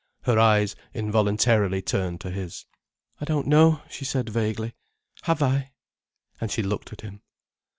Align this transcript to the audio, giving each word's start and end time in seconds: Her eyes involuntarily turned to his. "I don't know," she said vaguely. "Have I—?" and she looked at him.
Her 0.23 0.39
eyes 0.39 0.75
involuntarily 0.95 1.83
turned 1.83 2.21
to 2.21 2.31
his. 2.31 2.65
"I 3.19 3.25
don't 3.25 3.45
know," 3.45 3.83
she 3.87 4.03
said 4.03 4.29
vaguely. 4.29 4.73
"Have 5.25 5.43
I—?" 5.43 5.73
and 6.41 6.49
she 6.49 6.63
looked 6.63 6.91
at 6.91 7.01
him. 7.01 7.21